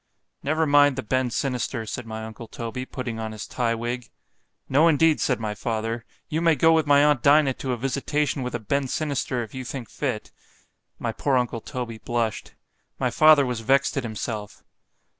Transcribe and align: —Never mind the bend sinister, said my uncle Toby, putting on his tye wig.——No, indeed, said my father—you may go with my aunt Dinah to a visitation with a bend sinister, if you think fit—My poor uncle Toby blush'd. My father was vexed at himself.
—Never 0.41 0.65
mind 0.65 0.95
the 0.95 1.03
bend 1.03 1.31
sinister, 1.31 1.85
said 1.85 2.07
my 2.07 2.25
uncle 2.25 2.47
Toby, 2.47 2.87
putting 2.87 3.19
on 3.19 3.33
his 3.33 3.45
tye 3.45 3.75
wig.——No, 3.75 4.87
indeed, 4.87 5.21
said 5.21 5.39
my 5.39 5.53
father—you 5.53 6.41
may 6.41 6.55
go 6.55 6.73
with 6.73 6.87
my 6.87 7.03
aunt 7.03 7.21
Dinah 7.21 7.53
to 7.53 7.71
a 7.71 7.77
visitation 7.77 8.41
with 8.41 8.55
a 8.55 8.59
bend 8.59 8.89
sinister, 8.89 9.43
if 9.43 9.53
you 9.53 9.63
think 9.63 9.91
fit—My 9.91 11.11
poor 11.11 11.37
uncle 11.37 11.61
Toby 11.61 11.99
blush'd. 11.99 12.53
My 12.97 13.11
father 13.11 13.45
was 13.45 13.59
vexed 13.59 13.95
at 13.95 14.01
himself. 14.01 14.63